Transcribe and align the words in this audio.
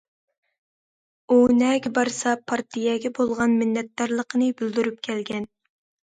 ئۇ 1.33 1.35
نەگە 1.57 1.91
بارسا 1.97 2.33
پارتىيەگە 2.51 3.11
بولغان 3.19 3.53
مىننەتدارلىقىنى 3.59 4.47
بىلدۈرۈپ 4.63 4.97
كەلگەن. 5.09 5.47